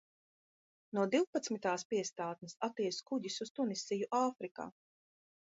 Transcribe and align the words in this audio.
No 0.97 1.03
divpadsmitās 1.15 1.85
piestātnes 1.91 2.57
aties 2.69 2.99
kuģis 3.11 3.39
uz 3.47 3.53
Tunisiju 3.61 4.11
Āfrikā. 4.23 4.69